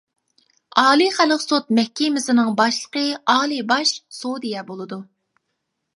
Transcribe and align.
ئالىي 0.83 1.11
خەلق 1.17 1.43
سوت 1.43 1.69
مەھكىمىسىنىڭ 1.81 2.49
باشلىقى 2.61 3.03
ئالىي 3.35 3.63
باش 3.73 3.95
سودىيە 4.23 4.65
بولىدۇ. 4.71 5.03